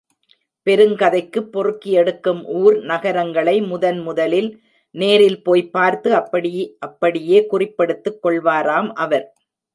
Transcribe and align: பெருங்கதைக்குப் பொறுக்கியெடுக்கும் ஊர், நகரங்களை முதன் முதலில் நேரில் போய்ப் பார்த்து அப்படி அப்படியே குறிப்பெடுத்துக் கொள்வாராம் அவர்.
பெருங்கதைக்குப் 0.67 1.49
பொறுக்கியெடுக்கும் 1.51 2.41
ஊர், 2.53 2.77
நகரங்களை 2.83 3.61
முதன் 3.61 3.99
முதலில் 3.99 4.49
நேரில் 4.95 5.43
போய்ப் 5.43 5.71
பார்த்து 5.71 6.15
அப்படி 6.15 6.53
அப்படியே 6.79 7.47
குறிப்பெடுத்துக் 7.51 8.19
கொள்வாராம் 8.23 8.91
அவர். 8.95 9.25